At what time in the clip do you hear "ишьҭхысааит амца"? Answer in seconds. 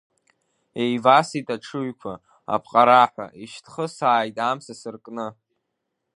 3.43-4.73